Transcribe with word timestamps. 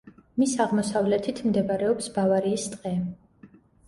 მის 0.43 0.53
აღმოსავლეთით 0.63 1.41
მდებარეობს 1.49 2.07
ბავარიის 2.15 2.65
ტყე. 2.77 2.95